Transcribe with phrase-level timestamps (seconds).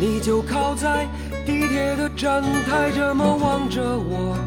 [0.00, 1.08] 你就靠在
[1.44, 4.38] 地铁的站台这么望着我。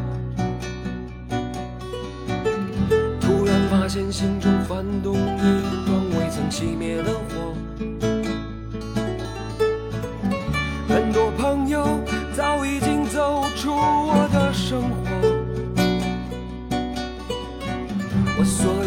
[3.20, 5.18] 突然发现心中翻动一
[5.84, 7.54] 团未曾熄灭的火。
[10.88, 12.00] 很多朋友
[12.34, 15.42] 早已经走出我的生活。
[18.38, 18.81] 我所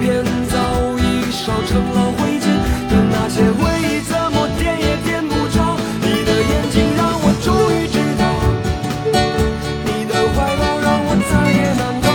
[0.00, 0.56] 片早
[0.96, 2.48] 已烧成了灰烬，
[2.88, 5.76] 可那些回忆怎么点也点不着。
[6.00, 8.22] 你的眼睛让我终于知道，
[9.84, 12.08] 你的怀抱让我再也难逃。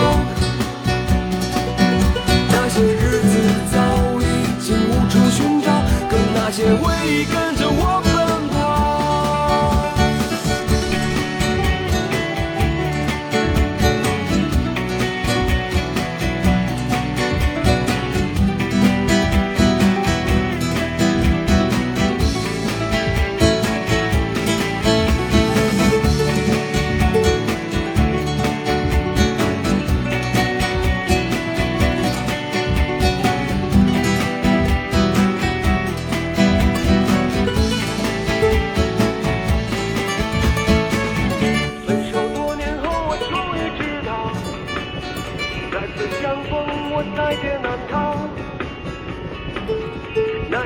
[2.50, 3.32] 那些日子
[3.70, 3.74] 早
[4.20, 4.22] 已
[4.60, 5.70] 经无处寻找，
[6.10, 7.55] 可那些回忆跟。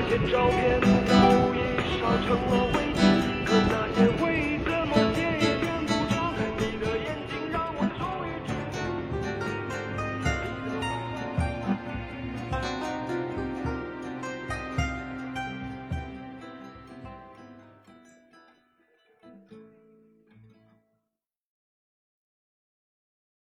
[0.02, 1.14] 那些照片早
[1.54, 2.89] 已烧成了灰。